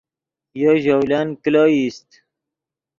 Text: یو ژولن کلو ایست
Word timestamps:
یو 0.61 0.73
ژولن 0.83 1.27
کلو 1.43 1.63
ایست 1.73 2.09